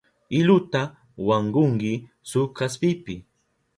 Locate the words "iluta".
0.37-0.81